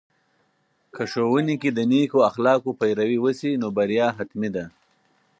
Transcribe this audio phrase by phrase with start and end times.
[0.93, 4.65] که ښوونې کې د نیکو اخلاقو پیروي وسي، نو بریا حتمي ده.